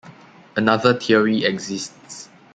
Another 0.55 0.95
theory 0.95 1.43
exists. 1.45 2.27